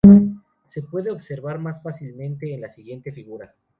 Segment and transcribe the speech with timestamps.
[0.65, 3.53] Se puede observar más fácilmente en la siguiente figura.